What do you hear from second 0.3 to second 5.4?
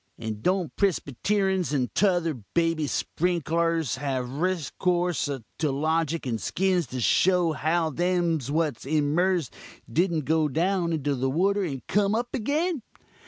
don't Prisbeteruns and tother baby sprinklurs have reskorse